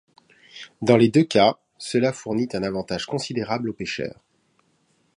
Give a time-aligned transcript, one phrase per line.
[0.81, 4.19] Dans les deux cas, cela fournit un avantage considérable au pêcheur.